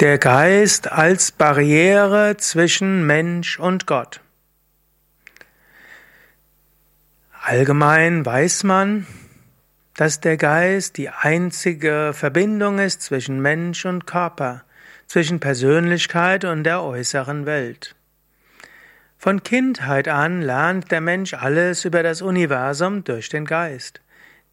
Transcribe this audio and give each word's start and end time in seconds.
Der 0.00 0.18
Geist 0.18 0.90
als 0.90 1.30
Barriere 1.30 2.36
zwischen 2.36 3.06
Mensch 3.06 3.60
und 3.60 3.86
Gott. 3.86 4.20
Allgemein 7.40 8.26
weiß 8.26 8.64
man, 8.64 9.06
dass 9.94 10.18
der 10.18 10.36
Geist 10.36 10.96
die 10.96 11.10
einzige 11.10 12.10
Verbindung 12.12 12.80
ist 12.80 13.02
zwischen 13.02 13.40
Mensch 13.40 13.84
und 13.84 14.04
Körper, 14.04 14.64
zwischen 15.06 15.38
Persönlichkeit 15.38 16.44
und 16.44 16.64
der 16.64 16.82
äußeren 16.82 17.46
Welt. 17.46 17.94
Von 19.16 19.44
Kindheit 19.44 20.08
an 20.08 20.42
lernt 20.42 20.90
der 20.90 21.02
Mensch 21.02 21.34
alles 21.34 21.84
über 21.84 22.02
das 22.02 22.20
Universum 22.20 23.04
durch 23.04 23.28
den 23.28 23.44
Geist. 23.44 24.00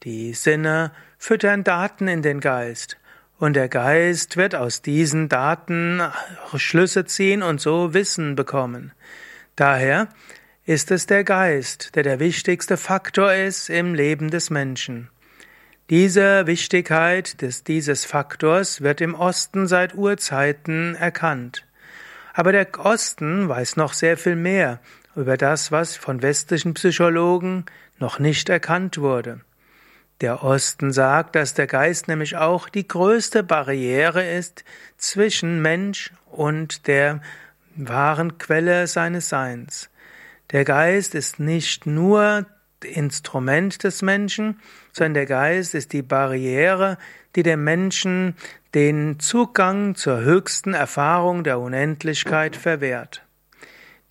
Die 0.03 0.35
Sinne 0.35 0.91
füttern 1.17 1.63
Daten 1.63 2.07
in 2.07 2.21
den 2.21 2.41
Geist. 2.41 3.00
Und 3.41 3.55
der 3.55 3.69
Geist 3.69 4.37
wird 4.37 4.53
aus 4.53 4.83
diesen 4.83 5.27
Daten 5.27 5.99
Schlüsse 6.57 7.05
ziehen 7.05 7.41
und 7.41 7.59
so 7.59 7.91
Wissen 7.91 8.35
bekommen. 8.35 8.91
Daher 9.55 10.09
ist 10.63 10.91
es 10.91 11.07
der 11.07 11.23
Geist, 11.23 11.95
der 11.95 12.03
der 12.03 12.19
wichtigste 12.19 12.77
Faktor 12.77 13.33
ist 13.33 13.71
im 13.71 13.95
Leben 13.95 14.29
des 14.29 14.51
Menschen. 14.51 15.09
Diese 15.89 16.45
Wichtigkeit 16.45 17.41
des, 17.41 17.63
dieses 17.63 18.05
Faktors 18.05 18.81
wird 18.81 19.01
im 19.01 19.15
Osten 19.15 19.65
seit 19.65 19.95
Urzeiten 19.95 20.93
erkannt. 20.93 21.65
Aber 22.35 22.51
der 22.51 22.67
Osten 22.77 23.49
weiß 23.49 23.75
noch 23.75 23.93
sehr 23.93 24.17
viel 24.17 24.35
mehr 24.35 24.79
über 25.15 25.35
das, 25.35 25.71
was 25.71 25.95
von 25.95 26.21
westlichen 26.21 26.75
Psychologen 26.75 27.65
noch 27.97 28.19
nicht 28.19 28.49
erkannt 28.49 28.99
wurde. 28.99 29.41
Der 30.21 30.43
Osten 30.43 30.91
sagt, 30.91 31.35
dass 31.35 31.55
der 31.55 31.65
Geist 31.65 32.07
nämlich 32.07 32.37
auch 32.37 32.69
die 32.69 32.87
größte 32.87 33.41
Barriere 33.41 34.23
ist 34.23 34.63
zwischen 34.97 35.63
Mensch 35.63 36.13
und 36.29 36.87
der 36.87 37.21
wahren 37.75 38.37
Quelle 38.37 38.85
seines 38.85 39.29
Seins. 39.29 39.89
Der 40.51 40.63
Geist 40.63 41.15
ist 41.15 41.39
nicht 41.39 41.87
nur 41.87 42.45
Instrument 42.83 43.83
des 43.83 44.03
Menschen, 44.03 44.59
sondern 44.91 45.13
der 45.15 45.25
Geist 45.25 45.73
ist 45.73 45.91
die 45.91 46.03
Barriere, 46.03 46.97
die 47.35 47.43
dem 47.43 47.63
Menschen 47.63 48.35
den 48.75 49.19
Zugang 49.19 49.95
zur 49.95 50.19
höchsten 50.21 50.75
Erfahrung 50.75 51.43
der 51.43 51.59
Unendlichkeit 51.59 52.55
verwehrt. 52.55 53.25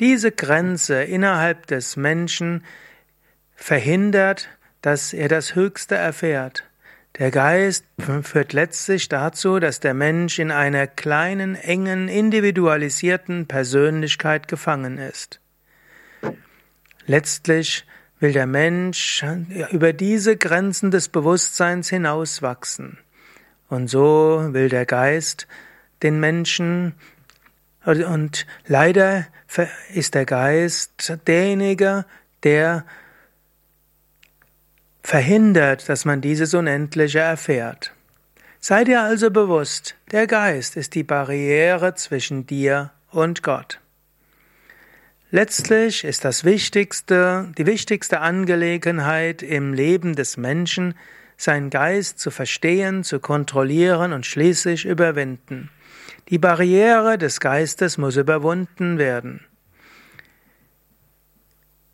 Diese 0.00 0.32
Grenze 0.32 1.02
innerhalb 1.04 1.66
des 1.66 1.96
Menschen 1.96 2.64
verhindert, 3.54 4.48
dass 4.82 5.12
er 5.12 5.28
das 5.28 5.54
Höchste 5.54 5.94
erfährt. 5.94 6.64
Der 7.18 7.30
Geist 7.30 7.84
führt 8.22 8.52
letztlich 8.52 9.08
dazu, 9.08 9.58
dass 9.58 9.80
der 9.80 9.94
Mensch 9.94 10.38
in 10.38 10.50
einer 10.50 10.86
kleinen, 10.86 11.56
engen, 11.56 12.08
individualisierten 12.08 13.46
Persönlichkeit 13.46 14.48
gefangen 14.48 14.98
ist. 14.98 15.40
Letztlich 17.06 17.84
will 18.20 18.32
der 18.32 18.46
Mensch 18.46 19.24
über 19.70 19.92
diese 19.92 20.36
Grenzen 20.36 20.90
des 20.90 21.08
Bewusstseins 21.08 21.88
hinauswachsen. 21.88 22.98
Und 23.68 23.88
so 23.88 24.48
will 24.50 24.68
der 24.68 24.86
Geist 24.86 25.48
den 26.02 26.20
Menschen 26.20 26.94
und 27.84 28.46
leider 28.66 29.26
ist 29.94 30.14
der 30.14 30.26
Geist 30.26 31.18
derjenige, 31.26 32.04
der 32.42 32.84
verhindert, 35.02 35.88
dass 35.88 36.04
man 36.04 36.20
dieses 36.20 36.54
Unendliche 36.54 37.20
erfährt. 37.20 37.94
Sei 38.58 38.84
dir 38.84 39.00
also 39.02 39.30
bewusst, 39.30 39.96
der 40.12 40.26
Geist 40.26 40.76
ist 40.76 40.94
die 40.94 41.02
Barriere 41.02 41.94
zwischen 41.94 42.46
dir 42.46 42.90
und 43.10 43.42
Gott. 43.42 43.80
Letztlich 45.30 46.04
ist 46.04 46.24
das 46.24 46.44
wichtigste, 46.44 47.52
die 47.56 47.66
wichtigste 47.66 48.20
Angelegenheit 48.20 49.42
im 49.42 49.72
Leben 49.72 50.16
des 50.16 50.36
Menschen, 50.36 50.94
seinen 51.36 51.70
Geist 51.70 52.18
zu 52.18 52.30
verstehen, 52.30 53.04
zu 53.04 53.20
kontrollieren 53.20 54.12
und 54.12 54.26
schließlich 54.26 54.84
überwinden. 54.84 55.70
Die 56.28 56.38
Barriere 56.38 57.16
des 57.16 57.40
Geistes 57.40 57.96
muss 57.96 58.16
überwunden 58.16 58.98
werden. 58.98 59.46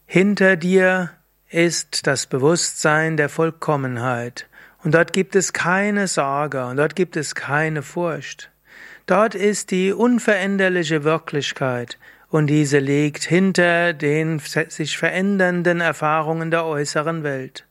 Hinter 0.06 0.56
dir 0.56 1.10
ist 1.48 2.06
das 2.06 2.26
Bewusstsein 2.26 3.16
der 3.16 3.28
Vollkommenheit. 3.28 4.46
Und 4.82 4.94
dort 4.94 5.12
gibt 5.12 5.36
es 5.36 5.52
keine 5.52 6.06
Sorge 6.08 6.66
und 6.66 6.76
dort 6.76 6.96
gibt 6.96 7.16
es 7.16 7.34
keine 7.34 7.82
Furcht. 7.82 8.50
Dort 9.06 9.34
ist 9.34 9.70
die 9.70 9.92
unveränderliche 9.92 11.04
Wirklichkeit 11.04 11.98
und 12.28 12.48
diese 12.48 12.78
liegt 12.78 13.24
hinter 13.24 13.92
den 13.92 14.40
sich 14.40 14.98
verändernden 14.98 15.80
Erfahrungen 15.80 16.50
der 16.50 16.64
äußeren 16.64 17.22
Welt. 17.22 17.66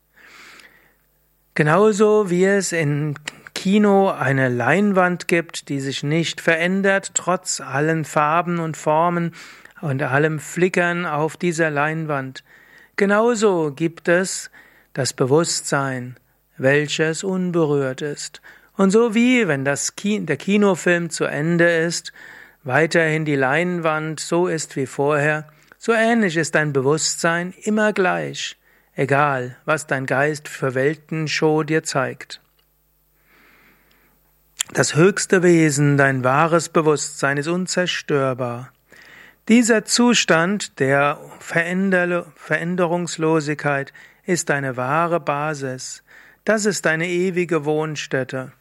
Genauso 1.54 2.30
wie 2.30 2.46
es 2.46 2.72
in 2.72 3.16
Kino 3.54 4.10
eine 4.10 4.50
Leinwand 4.50 5.28
gibt, 5.28 5.70
die 5.70 5.80
sich 5.80 6.04
nicht 6.04 6.42
verändert, 6.42 7.12
trotz 7.14 7.62
allen 7.62 8.06
Farben 8.06 8.60
und 8.60 8.78
Formen 8.78 9.34
und 9.82 10.02
allem 10.04 10.40
Flickern 10.40 11.06
auf 11.06 11.38
dieser 11.38 11.70
Leinwand. 11.70 12.44
Genauso 12.98 13.72
gibt 13.76 14.08
es 14.08 14.50
das 14.94 15.12
Bewusstsein, 15.12 16.16
welches 16.58 17.24
unberührt 17.24 18.02
ist. 18.02 18.42
Und 18.78 18.92
so 18.92 19.14
wie, 19.14 19.48
wenn 19.48 19.66
das 19.66 19.96
Ki 19.96 20.26
der 20.26 20.38
Kinofilm 20.38 21.10
zu 21.10 21.26
Ende 21.26 21.70
ist, 21.70 22.14
weiterhin 22.64 23.26
die 23.26 23.36
Leinwand 23.36 24.20
so 24.20 24.48
ist 24.48 24.76
wie 24.76 24.86
vorher, 24.86 25.48
so 25.78 25.92
ähnlich 25.92 26.38
ist 26.38 26.56
dein 26.56 26.74
Bewusstsein 26.74 27.54
immer 27.64 27.94
gleich, 27.94 28.58
egal 28.96 29.58
was 29.66 29.88
dein 29.88 30.06
Geist 30.06 30.48
für 30.48 30.74
Weltenshow 30.74 31.64
dir 31.64 31.84
zeigt. 31.84 32.42
Das 34.74 34.96
höchste 34.96 35.44
Wesen, 35.44 35.98
dein 35.98 36.24
wahres 36.24 36.70
Bewusstsein 36.70 37.38
ist 37.38 37.48
unzerstörbar. 37.48 38.72
Dieser 39.48 39.86
Zustand 39.86 40.80
der 40.80 41.20
Veränderungslosigkeit 41.40 43.94
ist 44.26 44.50
deine 44.50 44.76
wahre 44.76 45.20
Basis. 45.20 46.02
Das 46.46 46.66
ist 46.66 46.88
deine 46.88 47.08
ewige 47.08 47.64
Wohnstätte. 47.64 48.54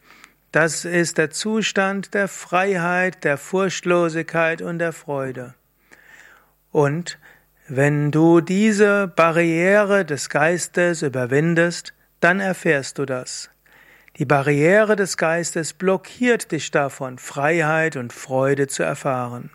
Das 0.52 0.84
ist 0.84 1.16
der 1.16 1.30
Zustand 1.30 2.12
der 2.12 2.28
Freiheit, 2.28 3.24
der 3.24 3.38
Furchtlosigkeit 3.38 4.60
und 4.60 4.78
der 4.78 4.92
Freude. 4.92 5.54
Und 6.70 7.18
wenn 7.66 8.10
du 8.10 8.42
diese 8.42 9.08
Barriere 9.08 10.04
des 10.04 10.28
Geistes 10.28 11.00
überwindest, 11.00 11.94
dann 12.20 12.40
erfährst 12.40 12.98
du 12.98 13.06
das. 13.06 13.48
Die 14.18 14.26
Barriere 14.26 14.96
des 14.96 15.16
Geistes 15.16 15.72
blockiert 15.72 16.52
dich 16.52 16.70
davon, 16.70 17.16
Freiheit 17.16 17.96
und 17.96 18.12
Freude 18.12 18.66
zu 18.66 18.82
erfahren. 18.82 19.50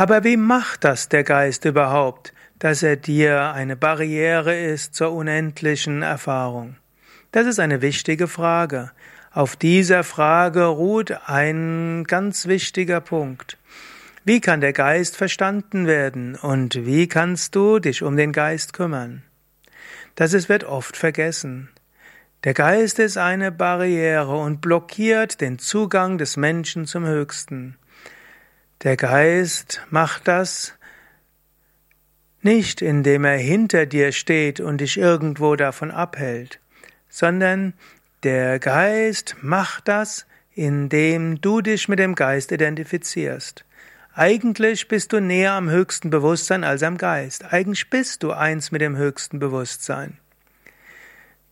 Aber 0.00 0.24
wie 0.24 0.38
macht 0.38 0.84
das 0.84 1.10
der 1.10 1.24
Geist 1.24 1.66
überhaupt, 1.66 2.32
dass 2.58 2.82
er 2.82 2.96
dir 2.96 3.52
eine 3.52 3.76
Barriere 3.76 4.58
ist 4.58 4.94
zur 4.94 5.12
unendlichen 5.12 6.00
Erfahrung? 6.00 6.76
Das 7.32 7.46
ist 7.46 7.60
eine 7.60 7.82
wichtige 7.82 8.26
Frage. 8.26 8.92
Auf 9.30 9.56
dieser 9.56 10.02
Frage 10.02 10.64
ruht 10.64 11.28
ein 11.28 12.04
ganz 12.04 12.46
wichtiger 12.46 13.02
Punkt. 13.02 13.58
Wie 14.24 14.40
kann 14.40 14.62
der 14.62 14.72
Geist 14.72 15.18
verstanden 15.18 15.86
werden 15.86 16.34
und 16.34 16.86
wie 16.86 17.06
kannst 17.06 17.54
du 17.54 17.78
dich 17.78 18.02
um 18.02 18.16
den 18.16 18.32
Geist 18.32 18.72
kümmern? 18.72 19.22
Das 20.14 20.32
ist, 20.32 20.48
wird 20.48 20.64
oft 20.64 20.96
vergessen. 20.96 21.68
Der 22.44 22.54
Geist 22.54 22.98
ist 23.00 23.18
eine 23.18 23.52
Barriere 23.52 24.38
und 24.38 24.62
blockiert 24.62 25.42
den 25.42 25.58
Zugang 25.58 26.16
des 26.16 26.38
Menschen 26.38 26.86
zum 26.86 27.04
Höchsten. 27.04 27.76
Der 28.82 28.96
Geist 28.96 29.82
macht 29.90 30.26
das 30.26 30.72
nicht, 32.40 32.80
indem 32.80 33.24
er 33.26 33.36
hinter 33.36 33.84
dir 33.84 34.10
steht 34.12 34.58
und 34.58 34.80
dich 34.80 34.96
irgendwo 34.96 35.54
davon 35.54 35.90
abhält, 35.90 36.60
sondern 37.10 37.74
der 38.22 38.58
Geist 38.58 39.36
macht 39.42 39.88
das, 39.88 40.24
indem 40.54 41.42
du 41.42 41.60
dich 41.60 41.88
mit 41.88 41.98
dem 41.98 42.14
Geist 42.14 42.52
identifizierst. 42.52 43.66
Eigentlich 44.14 44.88
bist 44.88 45.12
du 45.12 45.20
näher 45.20 45.52
am 45.52 45.68
höchsten 45.68 46.08
Bewusstsein 46.08 46.64
als 46.64 46.82
am 46.82 46.96
Geist. 46.96 47.52
Eigentlich 47.52 47.90
bist 47.90 48.22
du 48.22 48.32
eins 48.32 48.72
mit 48.72 48.80
dem 48.80 48.96
höchsten 48.96 49.38
Bewusstsein. 49.38 50.16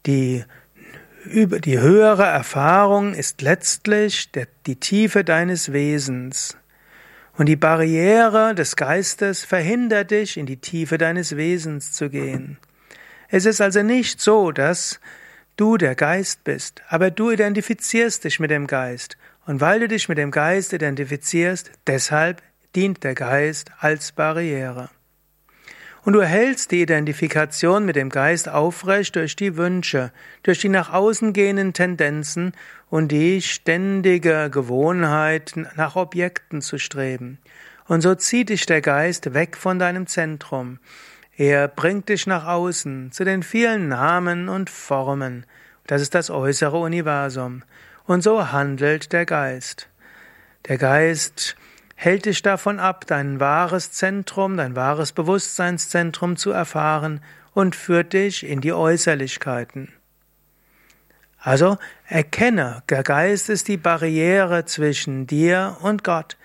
Die, 0.06 0.44
die 1.26 1.78
höhere 1.78 2.24
Erfahrung 2.24 3.12
ist 3.12 3.42
letztlich 3.42 4.30
die 4.66 4.76
Tiefe 4.76 5.24
deines 5.24 5.72
Wesens. 5.72 6.56
Und 7.38 7.46
die 7.46 7.56
Barriere 7.56 8.52
des 8.56 8.74
Geistes 8.74 9.44
verhindert 9.44 10.10
dich, 10.10 10.36
in 10.36 10.46
die 10.46 10.60
Tiefe 10.60 10.98
deines 10.98 11.36
Wesens 11.36 11.92
zu 11.92 12.10
gehen. 12.10 12.58
Es 13.28 13.46
ist 13.46 13.60
also 13.60 13.82
nicht 13.82 14.20
so, 14.20 14.50
dass 14.50 14.98
du 15.56 15.76
der 15.76 15.94
Geist 15.94 16.42
bist, 16.42 16.82
aber 16.88 17.12
du 17.12 17.30
identifizierst 17.30 18.24
dich 18.24 18.40
mit 18.40 18.50
dem 18.50 18.66
Geist. 18.66 19.16
Und 19.46 19.60
weil 19.60 19.78
du 19.78 19.86
dich 19.86 20.08
mit 20.08 20.18
dem 20.18 20.32
Geist 20.32 20.72
identifizierst, 20.72 21.70
deshalb 21.86 22.42
dient 22.74 23.04
der 23.04 23.14
Geist 23.14 23.70
als 23.78 24.10
Barriere. 24.10 24.90
Und 26.08 26.14
du 26.14 26.20
erhältst 26.20 26.70
die 26.70 26.80
Identifikation 26.80 27.84
mit 27.84 27.94
dem 27.94 28.08
Geist 28.08 28.48
aufrecht 28.48 29.14
durch 29.14 29.36
die 29.36 29.58
Wünsche, 29.58 30.10
durch 30.42 30.58
die 30.58 30.70
nach 30.70 30.90
außen 30.90 31.34
gehenden 31.34 31.74
Tendenzen 31.74 32.52
und 32.88 33.12
die 33.12 33.42
ständige 33.42 34.48
Gewohnheit, 34.48 35.52
nach 35.76 35.96
Objekten 35.96 36.62
zu 36.62 36.78
streben. 36.78 37.36
Und 37.88 38.00
so 38.00 38.14
zieht 38.14 38.48
dich 38.48 38.64
der 38.64 38.80
Geist 38.80 39.34
weg 39.34 39.54
von 39.58 39.78
deinem 39.78 40.06
Zentrum. 40.06 40.78
Er 41.36 41.68
bringt 41.68 42.08
dich 42.08 42.26
nach 42.26 42.46
außen 42.46 43.12
zu 43.12 43.26
den 43.26 43.42
vielen 43.42 43.88
Namen 43.88 44.48
und 44.48 44.70
Formen. 44.70 45.44
Das 45.86 46.00
ist 46.00 46.14
das 46.14 46.30
äußere 46.30 46.78
Universum. 46.78 47.64
Und 48.06 48.22
so 48.22 48.50
handelt 48.50 49.12
der 49.12 49.26
Geist. 49.26 49.90
Der 50.68 50.78
Geist 50.78 51.54
hält 52.00 52.26
dich 52.26 52.42
davon 52.42 52.78
ab, 52.78 53.06
dein 53.08 53.40
wahres 53.40 53.90
Zentrum, 53.90 54.56
dein 54.56 54.76
wahres 54.76 55.10
Bewusstseinszentrum 55.10 56.36
zu 56.36 56.52
erfahren 56.52 57.20
und 57.54 57.74
führt 57.74 58.12
dich 58.12 58.46
in 58.46 58.60
die 58.60 58.72
Äußerlichkeiten. 58.72 59.92
Also 61.40 61.76
erkenne, 62.06 62.84
der 62.88 63.02
Geist 63.02 63.48
ist 63.48 63.66
die 63.66 63.76
Barriere 63.76 64.64
zwischen 64.64 65.26
dir 65.26 65.76
und 65.82 66.04
Gott, 66.04 66.36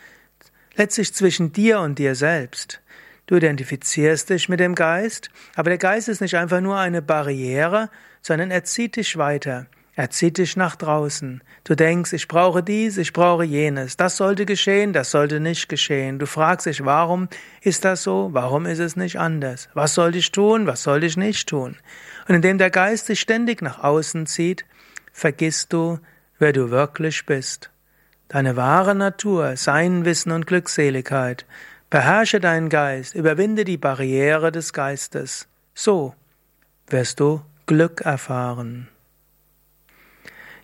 letztlich 0.76 1.14
zwischen 1.14 1.54
dir 1.54 1.82
und 1.82 2.00
dir 2.00 2.16
selbst. 2.16 2.82
Du 3.28 3.36
identifizierst 3.36 4.32
dich 4.32 4.50
mit 4.50 4.60
dem 4.60 4.74
Geist, 4.74 5.30
aber 5.56 5.70
der 5.70 5.78
Geist 5.78 6.10
ist 6.10 6.22
nicht 6.22 6.36
einfach 6.36 6.62
nur 6.62 6.80
eine 6.80 7.04
Barriere, 7.04 7.92
sondern 8.24 8.50
er 8.50 8.64
zieht 8.64 8.96
dich 8.96 9.18
weiter. 9.18 9.68
Er 9.96 10.10
zieht 10.10 10.40
dich 10.40 10.58
nach 10.58 10.76
draußen. 10.76 11.44
Du 11.64 11.76
denkst, 11.76 12.14
ich 12.14 12.28
brauche 12.28 12.64
dies, 12.64 12.98
ich 12.98 13.14
brauche 13.14 13.44
jenes. 13.44 13.96
Das 13.96 14.18
sollte 14.18 14.48
geschehen, 14.48 14.92
das 14.92 15.12
sollte 15.12 15.40
nicht 15.40 15.70
geschehen. 15.70 16.18
Du 16.18 16.26
fragst 16.26 16.66
dich, 16.66 16.84
warum 16.84 17.30
ist 17.62 17.86
das 17.86 18.02
so? 18.02 18.30
Warum 18.34 18.66
ist 18.66 18.80
es 18.80 18.96
nicht 18.96 19.20
anders? 19.20 19.70
Was 19.76 19.94
sollte 19.94 20.18
ich 20.18 20.32
tun? 20.32 20.66
Was 20.66 20.82
sollte 20.82 21.06
ich 21.06 21.16
nicht 21.16 21.48
tun? 21.48 21.78
Und 22.28 22.36
indem 22.36 22.58
der 22.58 22.72
Geist 22.72 23.08
dich 23.08 23.20
ständig 23.20 23.62
nach 23.62 23.84
außen 23.84 24.26
zieht, 24.26 24.66
vergisst 25.12 25.72
du, 25.74 26.00
wer 26.40 26.54
du 26.54 26.72
wirklich 26.72 27.28
bist. 27.28 27.70
Deine 28.30 28.56
wahre 28.56 28.96
Natur, 28.96 29.58
sein 29.58 30.06
Wissen 30.06 30.32
und 30.32 30.48
Glückseligkeit. 30.48 31.46
Beherrsche 31.92 32.40
deinen 32.40 32.70
Geist, 32.70 33.14
überwinde 33.14 33.64
die 33.64 33.78
Barriere 33.78 34.52
des 34.52 34.74
Geistes. 34.74 35.48
So 35.76 36.16
wirst 36.88 37.20
du 37.20 37.42
Glück 37.68 38.02
erfahren. 38.02 38.88